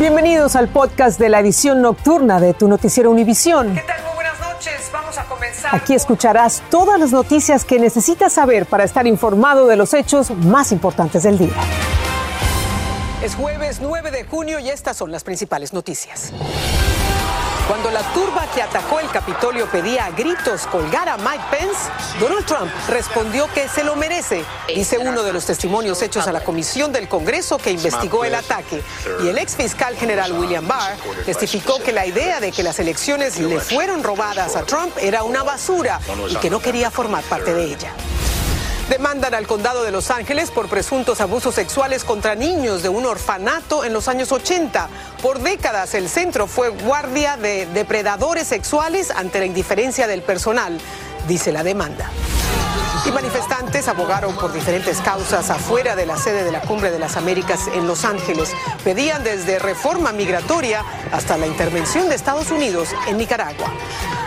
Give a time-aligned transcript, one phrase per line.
[0.00, 3.74] Bienvenidos al podcast de la edición nocturna de tu noticiero Univisión.
[3.74, 4.02] ¿Qué tal?
[4.02, 4.90] Muy buenas noches.
[4.90, 5.76] Vamos a comenzar.
[5.76, 10.72] Aquí escucharás todas las noticias que necesitas saber para estar informado de los hechos más
[10.72, 11.52] importantes del día.
[13.22, 16.32] Es jueves 9 de junio y estas son las principales noticias.
[17.70, 21.88] Cuando la turba que atacó el Capitolio pedía a gritos colgar a Mike Pence,
[22.18, 24.44] Donald Trump respondió que se lo merece,
[24.74, 28.82] dice uno de los testimonios hechos a la comisión del Congreso que investigó el ataque.
[29.22, 33.38] Y el ex fiscal general William Barr testificó que la idea de que las elecciones
[33.38, 37.66] le fueron robadas a Trump era una basura y que no quería formar parte de
[37.66, 37.92] ella.
[38.90, 43.84] Demandan al condado de Los Ángeles por presuntos abusos sexuales contra niños de un orfanato
[43.84, 44.88] en los años 80.
[45.22, 50.80] Por décadas el centro fue guardia de depredadores sexuales ante la indiferencia del personal,
[51.28, 52.10] dice la demanda.
[53.06, 57.16] Y manifestantes abogaron por diferentes causas afuera de la sede de la Cumbre de las
[57.16, 58.50] Américas en Los Ángeles.
[58.82, 63.72] Pedían desde reforma migratoria hasta la intervención de Estados Unidos en Nicaragua.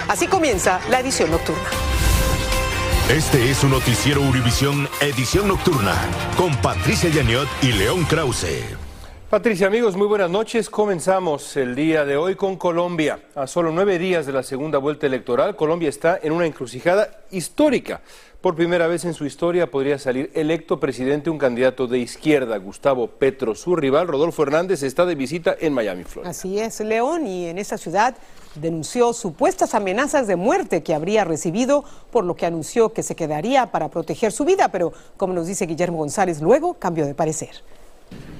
[0.07, 1.69] Así comienza la edición nocturna.
[3.09, 5.93] Este es su noticiero Univisión Edición Nocturna
[6.37, 8.63] con Patricia Yaniot y León Krause.
[9.29, 10.69] Patricia, amigos, muy buenas noches.
[10.69, 13.19] Comenzamos el día de hoy con Colombia.
[13.35, 18.01] A solo nueve días de la segunda vuelta electoral, Colombia está en una encrucijada histórica.
[18.43, 23.07] Por primera vez en su historia podría salir electo presidente un candidato de izquierda, Gustavo
[23.07, 23.55] Petro.
[23.55, 26.29] Su rival, Rodolfo Hernández, está de visita en Miami, Florida.
[26.29, 28.17] Así es, León, y en esa ciudad
[28.55, 33.67] denunció supuestas amenazas de muerte que habría recibido, por lo que anunció que se quedaría
[33.67, 37.63] para proteger su vida, pero como nos dice Guillermo González, luego cambió de parecer.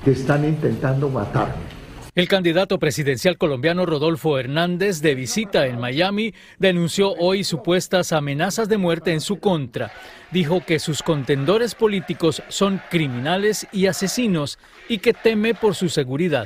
[0.04, 1.83] Que están intentando matarme.
[2.16, 8.78] El candidato presidencial colombiano Rodolfo Hernández, de visita en Miami, denunció hoy supuestas amenazas de
[8.78, 9.92] muerte en su contra.
[10.32, 16.46] Dijo que sus contendores políticos son criminales y asesinos y que teme por su seguridad.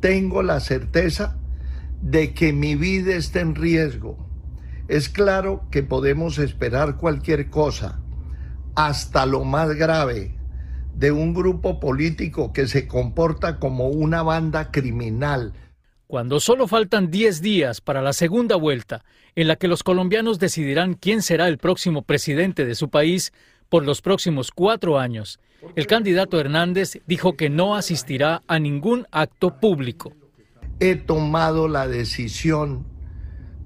[0.00, 1.36] Tengo la certeza
[2.00, 4.24] de que mi vida está en riesgo.
[4.86, 8.00] Es claro que podemos esperar cualquier cosa,
[8.76, 10.37] hasta lo más grave,
[10.98, 15.52] de un grupo político que se comporta como una banda criminal.
[16.06, 19.04] Cuando solo faltan 10 días para la segunda vuelta,
[19.36, 23.32] en la que los colombianos decidirán quién será el próximo presidente de su país
[23.68, 25.38] por los próximos cuatro años,
[25.76, 30.12] el candidato Hernández dijo que no asistirá a ningún acto público
[30.80, 32.86] he tomado la decisión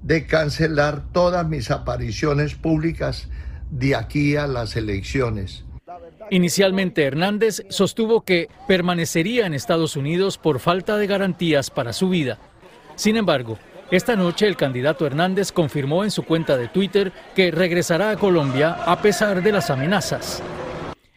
[0.01, 3.29] de cancelar todas mis apariciones públicas
[3.69, 5.63] de aquí a las elecciones.
[6.29, 12.39] Inicialmente Hernández sostuvo que permanecería en Estados Unidos por falta de garantías para su vida.
[12.95, 13.57] Sin embargo,
[13.91, 18.73] esta noche el candidato Hernández confirmó en su cuenta de Twitter que regresará a Colombia
[18.85, 20.41] a pesar de las amenazas.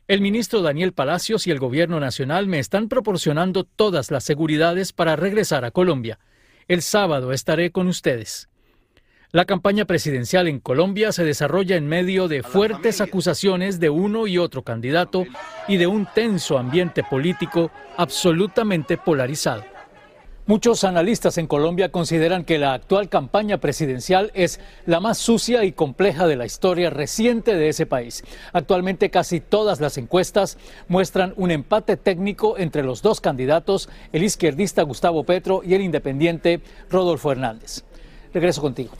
[0.09, 5.16] El ministro Daniel Palacios y el gobierno nacional me están proporcionando todas las seguridades para
[5.16, 6.19] regresar a Colombia.
[6.69, 8.49] El sábado estaré con ustedes.
[9.32, 14.38] La campaña presidencial en Colombia se desarrolla en medio de fuertes acusaciones de uno y
[14.38, 15.25] otro candidato
[15.66, 19.65] y de un tenso ambiente político absolutamente polarizado.
[20.47, 25.72] Muchos analistas en Colombia consideran que la actual campaña presidencial es la más sucia y
[25.72, 28.22] compleja de la historia reciente de ese país.
[28.53, 34.82] Actualmente casi todas las encuestas muestran un empate técnico entre los dos candidatos, el izquierdista
[34.82, 37.82] Gustavo Petro y el independiente Rodolfo Hernández.
[38.32, 38.92] Regreso contigo.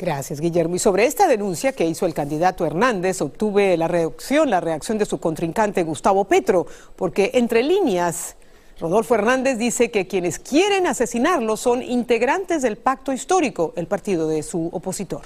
[0.00, 0.76] Gracias, Guillermo.
[0.76, 5.04] Y sobre esta denuncia que hizo el candidato Hernández, obtuve la reacción, la reacción de
[5.04, 6.66] su contrincante Gustavo Petro,
[6.96, 8.36] porque entre líneas
[8.80, 14.42] Rodolfo Hernández dice que quienes quieren asesinarlo son integrantes del pacto histórico, el partido de
[14.42, 15.20] su opositor.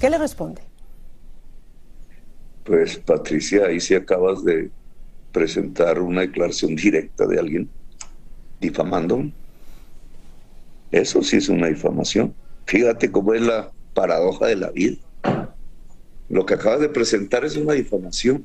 [0.00, 0.62] ¿Qué le responde?
[2.64, 4.72] Pues Patricia, ahí sí acabas de
[5.30, 7.70] presentar una declaración directa de alguien
[8.60, 9.24] difamando.
[10.90, 12.34] Eso sí es una difamación.
[12.66, 14.96] Fíjate cómo es la paradoja de la vida.
[16.28, 18.44] Lo que acabas de presentar es una difamación.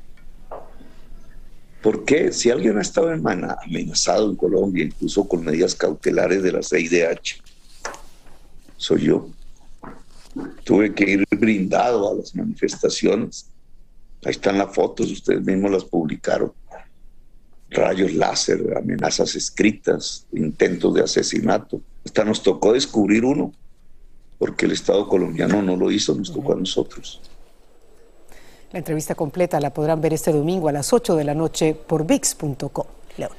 [1.82, 2.30] ¿Por qué?
[2.32, 7.42] Si alguien ha estado amenazado en Colombia, incluso con medidas cautelares de la CIDH,
[8.76, 9.28] soy yo.
[10.64, 13.48] Tuve que ir brindado a las manifestaciones.
[14.24, 16.52] Ahí están las fotos, ustedes mismos las publicaron.
[17.70, 21.80] Rayos láser, amenazas escritas, intentos de asesinato.
[22.04, 23.52] Hasta nos tocó descubrir uno,
[24.40, 27.20] porque el Estado colombiano no lo hizo, nos tocó a nosotros.
[28.72, 32.06] La entrevista completa la podrán ver este domingo a las 8 de la noche por
[32.06, 32.86] VIX.com.
[33.18, 33.32] León.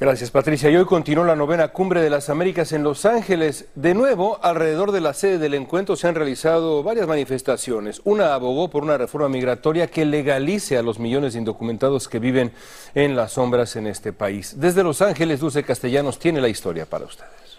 [0.00, 0.70] Gracias, Patricia.
[0.70, 3.66] Y hoy continuó la novena cumbre de las Américas en Los Ángeles.
[3.74, 8.00] De nuevo, alrededor de la sede del encuentro se han realizado varias manifestaciones.
[8.04, 12.52] Una abogó por una reforma migratoria que legalice a los millones de indocumentados que viven
[12.94, 14.54] en las sombras en este país.
[14.58, 17.57] Desde Los Ángeles, Dulce Castellanos tiene la historia para ustedes.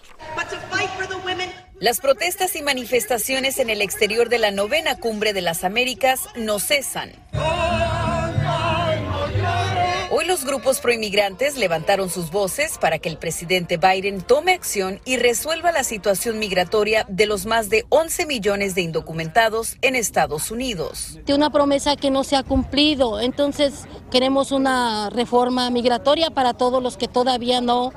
[1.80, 6.58] Las protestas y manifestaciones en el exterior de la novena cumbre de las Américas no
[6.58, 7.10] cesan.
[10.10, 15.16] Hoy los grupos proinmigrantes levantaron sus voces para que el presidente Biden tome acción y
[15.16, 21.18] resuelva la situación migratoria de los más de 11 millones de indocumentados en Estados Unidos.
[21.24, 26.82] De una promesa que no se ha cumplido, entonces queremos una reforma migratoria para todos
[26.82, 27.94] los que todavía no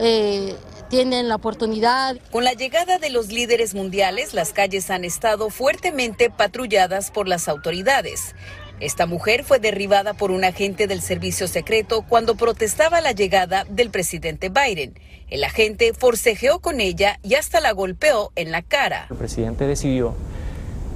[0.00, 0.56] eh,
[0.90, 2.16] tienen la oportunidad.
[2.32, 7.48] Con la llegada de los líderes mundiales, las calles han estado fuertemente patrulladas por las
[7.48, 8.34] autoridades.
[8.80, 13.90] Esta mujer fue derribada por un agente del servicio secreto cuando protestaba la llegada del
[13.90, 14.94] presidente Biden.
[15.28, 19.06] El agente forcejeó con ella y hasta la golpeó en la cara.
[19.10, 20.14] El presidente decidió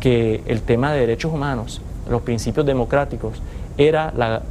[0.01, 1.81] que el tema de derechos humanos,
[2.11, 3.41] los principios democráticos,
[3.79, 4.43] era la,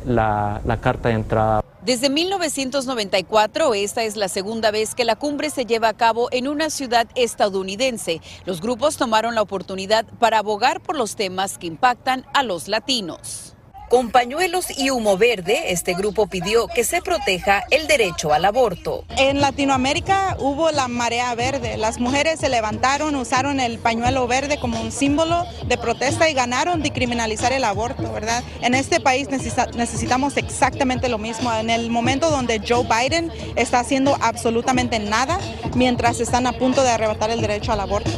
[0.64, 1.64] la carta de entrada.
[1.86, 6.48] Desde 1994, esta es la segunda vez que la cumbre se lleva a cabo en
[6.48, 8.22] una ciudad estadounidense.
[8.46, 13.53] Los grupos tomaron la oportunidad para abogar por los temas que impactan a los latinos.
[13.94, 19.06] Con pañuelos y humo verde, este grupo pidió que se proteja el derecho al aborto.
[19.18, 21.78] En Latinoamérica hubo la marea verde.
[21.78, 26.82] Las mujeres se levantaron, usaron el pañuelo verde como un símbolo de protesta y ganaron
[26.82, 28.44] de criminalizar el aborto, ¿verdad?
[28.62, 31.54] En este país necesitamos exactamente lo mismo.
[31.54, 35.38] En el momento donde Joe Biden está haciendo absolutamente nada,
[35.76, 38.10] mientras están a punto de arrebatar el derecho al aborto.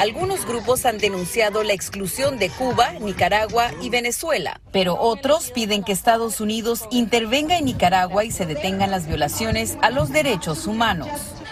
[0.00, 5.90] Algunos grupos han denunciado la exclusión de Cuba, Nicaragua y Venezuela, pero otros piden que
[5.90, 11.08] Estados Unidos intervenga en Nicaragua y se detengan las violaciones a los derechos humanos.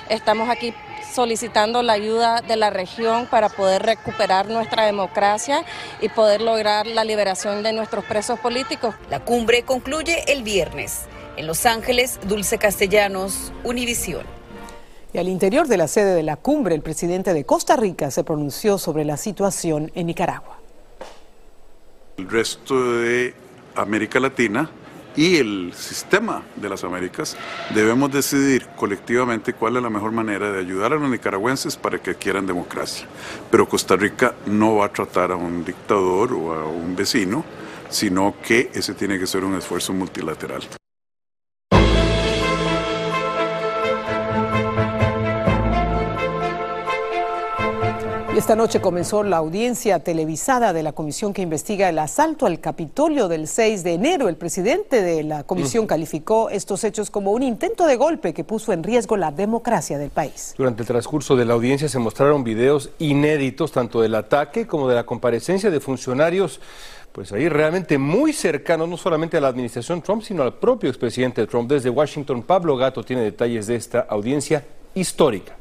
[0.09, 0.73] Estamos aquí
[1.13, 5.65] solicitando la ayuda de la región para poder recuperar nuestra democracia
[6.01, 8.95] y poder lograr la liberación de nuestros presos políticos.
[9.11, 11.07] La cumbre concluye el viernes.
[11.37, 14.36] En Los Ángeles, Dulce Castellanos, Univisión.
[15.13, 18.25] Y al interior de la sede de la cumbre, el presidente de Costa Rica se
[18.25, 20.59] pronunció sobre la situación en Nicaragua.
[22.19, 23.35] El resto de
[23.75, 24.71] América Latina
[25.17, 27.37] y el sistema de las Américas
[27.75, 32.15] debemos decidir colectivamente cuál es la mejor manera de ayudar a los nicaragüenses para que
[32.15, 33.07] quieran democracia.
[33.51, 37.45] Pero Costa Rica no va a tratar a un dictador o a un vecino,
[37.89, 40.63] sino que ese tiene que ser un esfuerzo multilateral.
[48.37, 53.29] Esta noche comenzó la audiencia televisada de la comisión que investiga el asalto al Capitolio
[53.29, 54.29] del 6 de enero.
[54.29, 55.87] El presidente de la comisión mm.
[55.87, 60.11] calificó estos hechos como un intento de golpe que puso en riesgo la democracia del
[60.11, 60.55] país.
[60.59, 64.97] Durante el transcurso de la audiencia se mostraron videos inéditos tanto del ataque como de
[64.97, 66.61] la comparecencia de funcionarios
[67.13, 71.47] pues ahí realmente muy cercanos no solamente a la administración Trump, sino al propio expresidente
[71.47, 71.71] Trump.
[71.71, 74.63] Desde Washington, Pablo Gato tiene detalles de esta audiencia
[74.95, 75.57] histórica.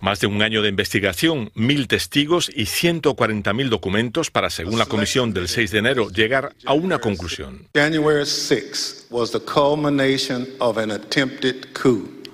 [0.00, 5.32] Más de un año de investigación, mil testigos y 140.000 documentos para, según la comisión
[5.32, 7.66] del 6 de enero, llegar a una conclusión.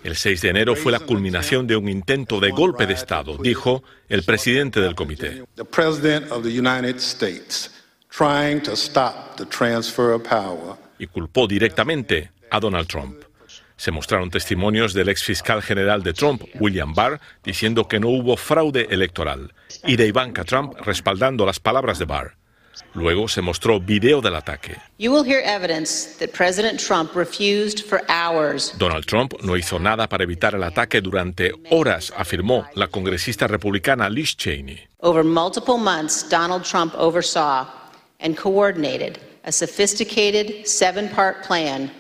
[0.05, 3.85] El 6 de enero fue la culminación de un intento de golpe de Estado, dijo
[4.09, 5.44] el presidente del comité.
[10.99, 13.23] Y culpó directamente a Donald Trump.
[13.83, 18.37] Se mostraron testimonios del ex fiscal general de Trump, William Barr, diciendo que no hubo
[18.37, 19.53] fraude electoral,
[19.85, 22.37] y de Ivanka Trump respaldando las palabras de Barr.
[22.95, 24.77] Luego se mostró video del ataque.
[28.79, 34.09] Donald Trump no hizo nada para evitar el ataque durante horas, afirmó la congresista republicana
[34.09, 34.79] Liz Cheney.
[35.01, 37.67] Over multiple months, Donald Trump oversaw
[38.21, 41.91] and coordinated a sophisticated seven-part plan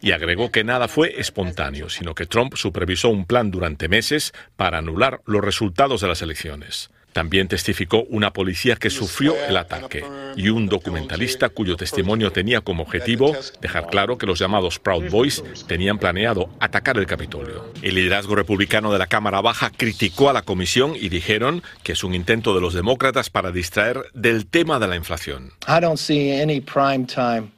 [0.00, 4.78] y agregó que nada fue espontáneo, sino que Trump supervisó un plan durante meses para
[4.78, 6.90] anular los resultados de las elecciones.
[7.12, 10.04] También testificó una policía que sufrió el ataque
[10.36, 15.42] y un documentalista cuyo testimonio tenía como objetivo dejar claro que los llamados Proud Boys
[15.66, 17.72] tenían planeado atacar el Capitolio.
[17.82, 22.04] El liderazgo republicano de la Cámara Baja criticó a la comisión y dijeron que es
[22.04, 25.52] un intento de los demócratas para distraer del tema de la inflación.
[25.66, 27.50] I don't see any prime time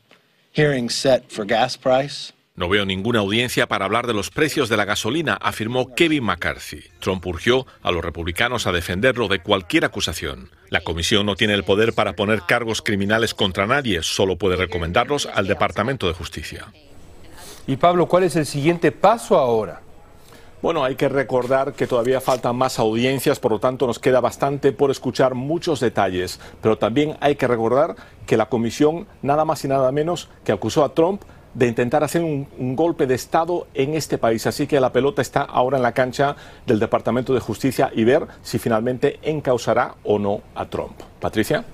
[0.55, 4.77] hearing set for gas price No veo ninguna audiencia para hablar de los precios de
[4.77, 6.83] la gasolina, afirmó Kevin McCarthy.
[7.01, 10.51] Trump urgió a los republicanos a defenderlo de cualquier acusación.
[10.69, 15.31] La comisión no tiene el poder para poner cargos criminales contra nadie, solo puede recomendarlos
[15.33, 16.67] al Departamento de Justicia.
[17.67, 19.81] Y Pablo, ¿cuál es el siguiente paso ahora?
[20.61, 24.73] Bueno, hay que recordar que todavía faltan más audiencias, por lo tanto nos queda bastante
[24.73, 29.69] por escuchar muchos detalles, pero también hay que recordar que la comisión nada más y
[29.69, 31.23] nada menos que acusó a Trump
[31.55, 34.47] de intentar hacer un, golpe de Estado en este país.
[34.47, 38.27] Así que la pelota está ahora en la cancha del Departamento de Justicia y ver
[38.43, 41.01] si finalmente encausará o no a Trump.
[41.21, 41.65] Patricia.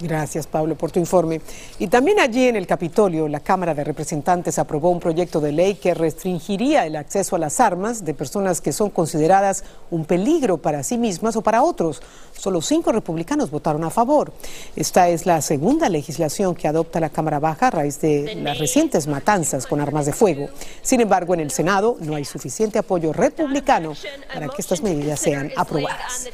[0.00, 1.40] Gracias, Pablo, por tu informe.
[1.78, 5.76] Y también allí en el Capitolio, la Cámara de Representantes aprobó un proyecto de ley
[5.76, 10.82] que restringiría el acceso a las armas de personas que son consideradas un peligro para
[10.82, 12.02] sí mismas o para otros.
[12.36, 14.32] Solo cinco republicanos votaron a favor.
[14.74, 19.06] Esta es la segunda legislación que adopta la Cámara Baja a raíz de las recientes
[19.06, 20.48] matanzas con armas de fuego.
[20.82, 23.92] Sin embargo, en el Senado no hay suficiente apoyo republicano
[24.32, 26.28] para que estas medidas sean aprobadas.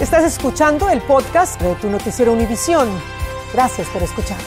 [0.00, 2.88] Estás escuchando el podcast de tu noticiero Univisión.
[3.52, 4.38] Gracias por escuchar.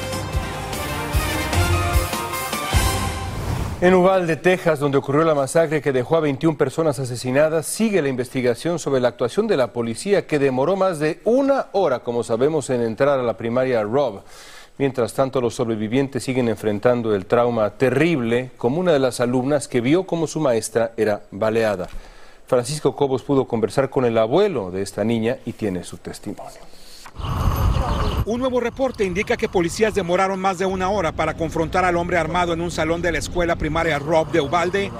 [3.80, 8.10] En Uvalde, Texas, donde ocurrió la masacre que dejó a 21 personas asesinadas, sigue la
[8.10, 12.72] investigación sobre la actuación de la policía que demoró más de una hora, como sabemos,
[12.72, 14.24] en entrar a la primaria Rob.
[14.80, 19.82] Mientras tanto, los sobrevivientes siguen enfrentando el trauma terrible como una de las alumnas que
[19.82, 21.90] vio cómo su maestra era baleada.
[22.46, 26.60] Francisco Cobos pudo conversar con el abuelo de esta niña y tiene su testimonio.
[28.26, 32.18] Un nuevo reporte indica que policías demoraron más de una hora para confrontar al hombre
[32.18, 34.92] armado en un salón de la escuela primaria Rob de Ubalde,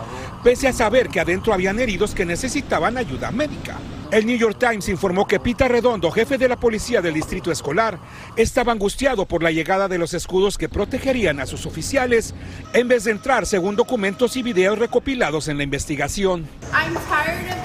[0.44, 3.78] pese a saber que adentro habían heridos que necesitaban ayuda médica.
[4.14, 7.98] El New York Times informó que Pita Redondo, jefe de la policía del distrito escolar,
[8.36, 12.36] estaba angustiado por la llegada de los escudos que protegerían a sus oficiales,
[12.76, 16.48] en vez de entrar según documentos y videos recopilados en la investigación.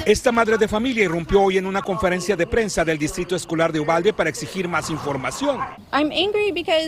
[0.06, 3.80] Esta madre de familia irrumpió hoy en una conferencia de prensa del distrito escolar de
[3.80, 5.60] Ubalde para exigir más información.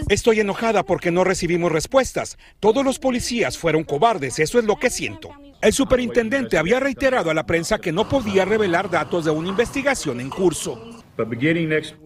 [0.08, 2.38] Estoy enojada porque no recibimos respuestas.
[2.60, 5.28] Todos los policías fueron cobardes, eso es lo que siento.
[5.60, 10.20] El superintendente había reiterado a la prensa que no podía revelar datos de una investigación
[10.20, 11.00] en curso.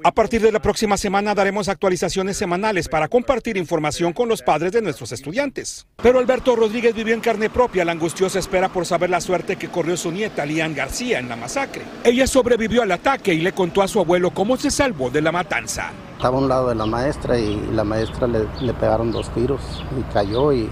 [0.02, 4.72] A partir de la próxima semana daremos actualizaciones semanales para compartir información con los padres
[4.72, 5.86] de nuestros estudiantes.
[6.02, 9.68] Pero Alberto Rodríguez vivió en carne propia la angustiosa espera por saber la suerte que
[9.68, 11.82] corrió su nieta Lian García en la masacre.
[12.02, 15.30] Ella sobrevivió al ataque y le contó a su abuelo cómo se salvó de la
[15.30, 15.92] matanza.
[16.16, 19.60] Estaba a un lado de la maestra y la maestra le, le pegaron dos tiros
[19.98, 20.70] y cayó y,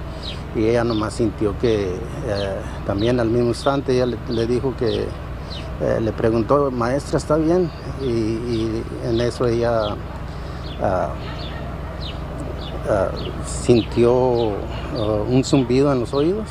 [0.55, 2.57] y ella nomás sintió que eh,
[2.87, 5.05] también al mismo instante ella le, dijo que
[5.81, 7.71] eh, le preguntó, maestra, ¿está bien?
[8.03, 11.09] Y, en eso ella uh,
[12.91, 14.53] uh, sintió uh,
[15.29, 16.49] un zumbido en los oídos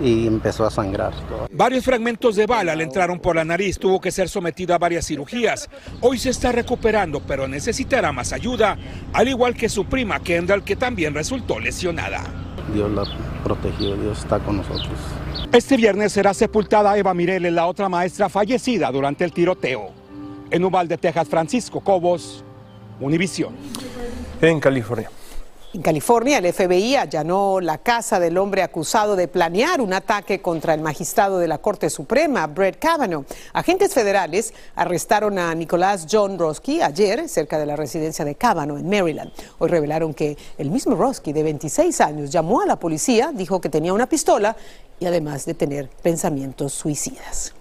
[0.00, 1.12] y empezó a sangrar.
[1.52, 5.06] Varios fragmentos de bala le entraron por la nariz, tuvo que ser sometido a varias
[5.06, 5.68] cirugías.
[6.00, 8.78] Hoy se está recuperando, pero necesitará más ayuda,
[9.12, 12.24] al igual que su prima Kendall, que también resultó lesionada.
[12.72, 13.04] Dios la
[13.44, 14.90] protegió, Dios está con nosotros.
[15.52, 19.90] Este viernes será sepultada Eva Mireles, la otra maestra fallecida durante el tiroteo.
[20.50, 22.44] En Uvalde, Texas, Francisco Cobos,
[23.00, 23.54] Univisión.
[24.40, 25.10] En California.
[25.74, 30.74] En California, el FBI allanó la casa del hombre acusado de planear un ataque contra
[30.74, 33.24] el magistrado de la Corte Suprema, Brett Kavanaugh.
[33.54, 38.90] Agentes federales arrestaron a Nicolás John Roski ayer cerca de la residencia de Kavanaugh en
[38.90, 39.32] Maryland.
[39.60, 43.70] Hoy revelaron que el mismo Roski, de 26 años, llamó a la policía, dijo que
[43.70, 44.54] tenía una pistola
[45.00, 47.54] y además de tener pensamientos suicidas.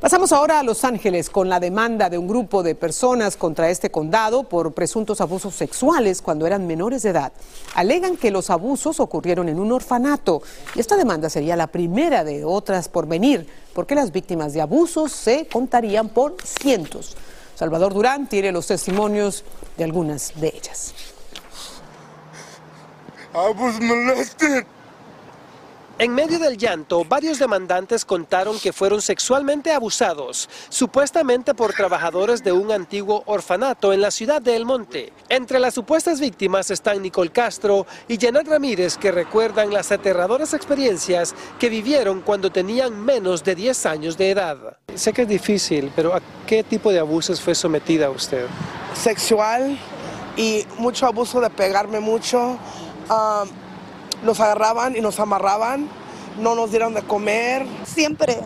[0.00, 3.90] Pasamos ahora a Los Ángeles con la demanda de un grupo de personas contra este
[3.90, 7.34] condado por presuntos abusos sexuales cuando eran menores de edad.
[7.74, 10.40] Alegan que los abusos ocurrieron en un orfanato
[10.74, 15.12] y esta demanda sería la primera de otras por venir, porque las víctimas de abusos
[15.12, 17.14] se contarían por cientos.
[17.54, 19.44] Salvador Durán tiene los testimonios
[19.76, 20.94] de algunas de ellas.
[23.34, 24.64] I was molested.
[26.00, 32.52] En medio del llanto, varios demandantes contaron que fueron sexualmente abusados, supuestamente por trabajadores de
[32.52, 35.12] un antiguo orfanato en la ciudad de El Monte.
[35.28, 41.34] Entre las supuestas víctimas están Nicole Castro y Janet Ramírez, que recuerdan las aterradoras experiencias
[41.58, 44.78] que vivieron cuando tenían menos de 10 años de edad.
[44.94, 48.46] Sé que es difícil, pero ¿a qué tipo de abusos fue sometida usted?
[48.94, 49.78] Sexual
[50.34, 52.58] y mucho abuso de pegarme mucho.
[53.10, 53.59] Um,
[54.22, 55.88] nos agarraban y nos amarraban,
[56.38, 57.66] no nos dieron de comer.
[57.84, 58.38] Siempre,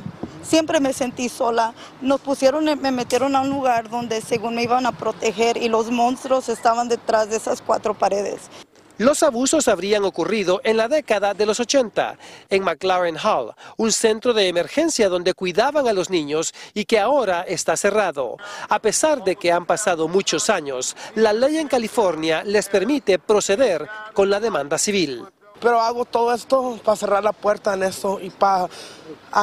[0.42, 1.74] siempre me sentí sola.
[2.00, 5.90] Nos pusieron, me metieron a un lugar donde según me iban a proteger y los
[5.90, 8.50] monstruos estaban detrás de esas cuatro paredes.
[8.96, 12.16] Los abusos habrían ocurrido en la década de los 80
[12.48, 17.42] en McLaren Hall, un centro de emergencia donde cuidaban a los niños y que ahora
[17.42, 18.36] está cerrado.
[18.68, 23.88] A pesar de que han pasado muchos años, la ley en California les permite proceder
[24.12, 25.24] con la demanda civil.
[25.64, 28.68] Pero hago todo esto para cerrar la puerta en eso y para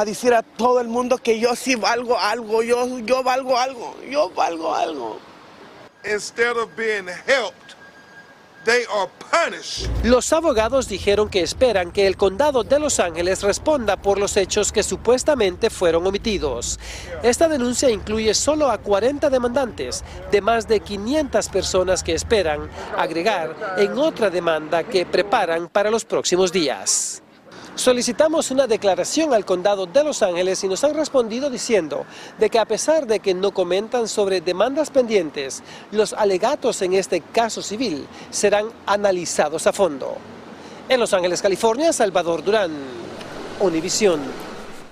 [0.06, 4.30] decir a todo el mundo que yo sí valgo algo, yo, yo valgo algo, yo
[4.30, 5.18] valgo algo.
[6.06, 7.71] Instead of being helped,
[10.03, 14.72] los abogados dijeron que esperan que el condado de Los Ángeles responda por los hechos
[14.72, 16.80] que supuestamente fueron omitidos.
[17.24, 23.75] Esta denuncia incluye solo a 40 demandantes de más de 500 personas que esperan agregar
[23.77, 27.24] en otra demanda que preparan para los próximos días.
[27.75, 32.06] Solicitamos una declaración al condado de Los Ángeles y nos han respondido diciendo
[32.38, 37.22] de que a pesar de que no comentan sobre demandas pendientes, los alegatos en este
[37.22, 40.18] caso civil serán analizados a fondo.
[40.90, 42.72] En Los Ángeles, California, Salvador Durán,
[43.62, 44.20] Univisión.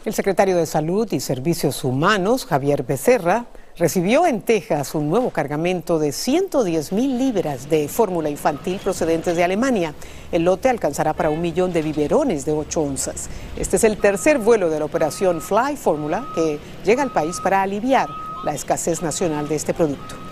[0.06, 3.48] El secretario de Salud y Servicios Humanos, Javier Becerra,
[3.80, 9.44] recibió en Texas un nuevo cargamento de 110 mil libras de fórmula infantil procedentes de
[9.46, 9.96] Alemania.
[10.34, 13.30] El lote alcanzará para un millón de biberones de 8 onzas.
[13.58, 17.62] Este es el tercer vuelo de la operación Fly Fórmula que llega al país para
[17.62, 18.10] aliviar
[18.44, 20.29] la escasez nacional de este producto.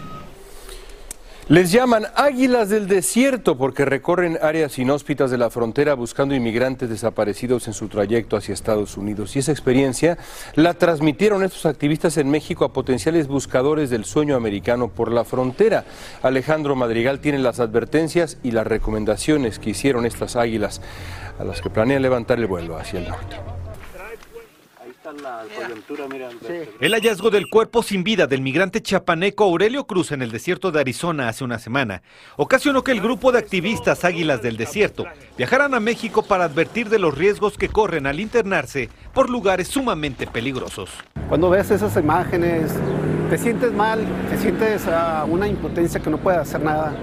[1.50, 7.68] Les llaman águilas del desierto porque recorren áreas inhóspitas de la frontera buscando inmigrantes desaparecidos
[7.68, 9.34] en su trayecto hacia Estados Unidos.
[9.34, 10.18] Y esa experiencia
[10.56, 15.86] la transmitieron estos activistas en México a potenciales buscadores del sueño americano por la frontera.
[16.22, 20.82] Alejandro Madrigal tiene las advertencias y las recomendaciones que hicieron estas águilas
[21.40, 23.57] a las que planean levantar el vuelo hacia el norte.
[26.82, 30.82] El hallazgo del cuerpo sin vida del migrante chapaneco Aurelio Cruz en el desierto de
[30.82, 32.02] Arizona hace una semana
[32.36, 35.06] ocasionó que el grupo de activistas Águilas del Desierto
[35.38, 40.28] viajaran a México para advertir de los riesgos que corren al internarse por lugares sumamente
[40.28, 40.90] peligrosos.
[41.30, 42.74] Cuando ves esas imágenes,
[43.30, 46.94] te sientes mal, te sientes a una impotencia que no puedes hacer nada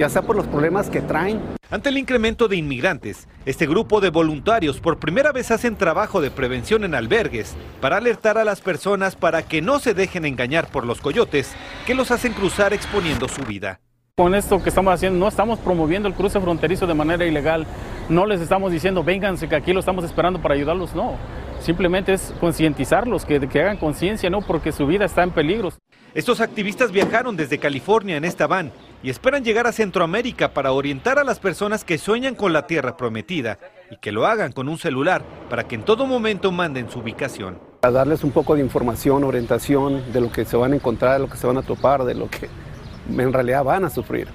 [0.00, 1.42] ya sea por los problemas que traen.
[1.70, 6.30] Ante el incremento de inmigrantes, este grupo de voluntarios por primera vez hacen trabajo de
[6.30, 10.86] prevención en albergues para alertar a las personas para que no se dejen engañar por
[10.86, 11.54] los coyotes
[11.86, 13.80] que los hacen cruzar exponiendo su vida.
[14.16, 17.66] Con esto que estamos haciendo, no estamos promoviendo el cruce fronterizo de manera ilegal,
[18.08, 21.16] no les estamos diciendo vénganse que aquí lo estamos esperando para ayudarlos, no.
[21.60, 25.74] Simplemente es concientizarlos, que, que hagan conciencia, no, porque su vida está en peligro.
[26.14, 31.18] Estos activistas viajaron desde California en esta van y esperan llegar a Centroamérica para orientar
[31.18, 33.58] a las personas que sueñan con la tierra prometida
[33.90, 37.58] y que lo hagan con un celular para que en todo momento manden su ubicación.
[37.82, 41.20] A darles un poco de información, orientación de lo que se van a encontrar, de
[41.20, 42.48] lo que se van a topar, de lo que
[43.08, 44.28] en realidad van a sufrir.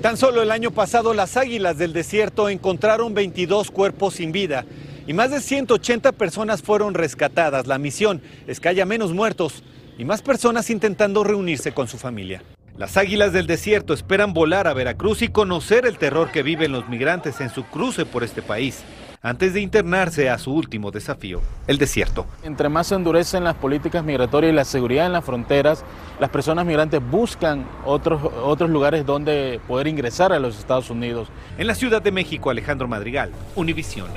[0.00, 4.64] Tan solo el año pasado las águilas del desierto encontraron 22 cuerpos sin vida
[5.06, 7.66] y más de 180 personas fueron rescatadas.
[7.66, 9.62] La misión es que haya menos muertos
[9.98, 12.42] y más personas intentando reunirse con su familia.
[12.78, 16.86] Las águilas del desierto esperan volar a Veracruz y conocer el terror que viven los
[16.90, 18.84] migrantes en su cruce por este país,
[19.22, 22.26] antes de internarse a su último desafío, el desierto.
[22.42, 25.84] Entre más se endurecen las políticas migratorias y la seguridad en las fronteras,
[26.20, 31.28] las personas migrantes buscan otros, otros lugares donde poder ingresar a los Estados Unidos.
[31.56, 34.08] En la Ciudad de México, Alejandro Madrigal, Univisión.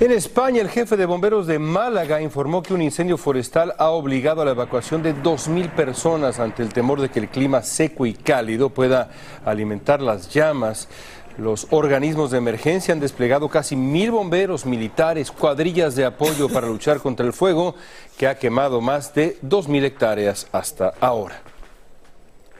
[0.00, 4.40] En España, el jefe de bomberos de Málaga informó que un incendio forestal ha obligado
[4.40, 8.14] a la evacuación de 2.000 personas ante el temor de que el clima seco y
[8.14, 9.10] cálido pueda
[9.44, 10.88] alimentar las llamas.
[11.36, 17.00] Los organismos de emergencia han desplegado casi mil bomberos militares, cuadrillas de apoyo para luchar
[17.00, 17.74] contra el fuego
[18.16, 21.42] que ha quemado más de 2.000 hectáreas hasta ahora.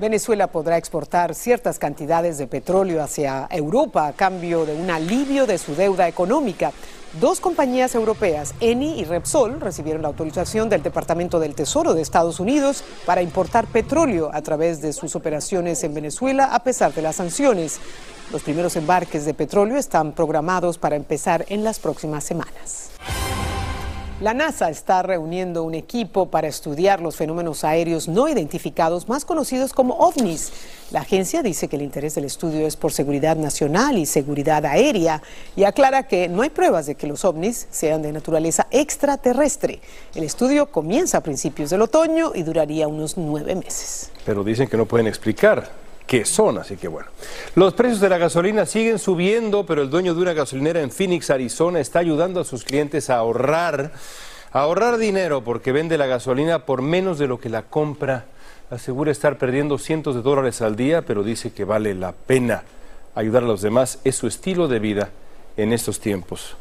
[0.00, 5.58] Venezuela podrá exportar ciertas cantidades de petróleo hacia Europa a cambio de un alivio de
[5.58, 6.72] su deuda económica.
[7.20, 12.40] Dos compañías europeas, Eni y Repsol, recibieron la autorización del Departamento del Tesoro de Estados
[12.40, 17.16] Unidos para importar petróleo a través de sus operaciones en Venezuela a pesar de las
[17.16, 17.78] sanciones.
[18.32, 22.90] Los primeros embarques de petróleo están programados para empezar en las próximas semanas.
[24.20, 29.72] La NASA está reuniendo un equipo para estudiar los fenómenos aéreos no identificados más conocidos
[29.72, 30.52] como ovnis.
[30.90, 35.22] La agencia dice que el interés del estudio es por seguridad nacional y seguridad aérea
[35.56, 39.80] y aclara que no hay pruebas de que los ovnis sean de naturaleza extraterrestre.
[40.14, 44.11] El estudio comienza a principios del otoño y duraría unos nueve meses.
[44.26, 45.70] Pero dicen que no pueden explicar
[46.11, 47.07] que son, así que bueno.
[47.55, 51.31] Los precios de la gasolina siguen subiendo, pero el dueño de una gasolinera en Phoenix,
[51.31, 53.92] Arizona, está ayudando a sus clientes a ahorrar,
[54.53, 58.25] a ahorrar dinero porque vende la gasolina por menos de lo que la compra.
[58.70, 62.64] Asegura estar perdiendo cientos de dólares al día, pero dice que vale la pena
[63.14, 64.01] ayudar a los demás.
[64.03, 65.11] Es su estilo de vida
[65.57, 66.57] en estos tiempos.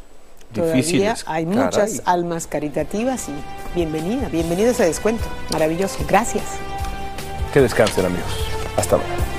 [0.54, 0.54] difíciles.
[0.54, 1.24] Todavía difíciles.
[1.26, 3.34] Hay muchas almas caritativas y
[3.74, 5.24] bienvenida, bienvenidos a descuento.
[5.52, 5.98] Maravilloso.
[6.08, 6.46] Gracias.
[7.52, 8.46] Que descansen amigos.
[8.78, 9.39] Hasta luego.